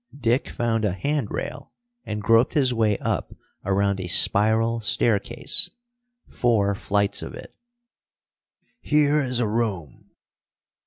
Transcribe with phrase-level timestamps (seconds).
[0.19, 1.73] Dick found a handrail
[2.05, 5.69] and groped his way up around a spiral staircase,
[6.27, 7.53] four flights of it.
[8.81, 10.09] "Here is a room!"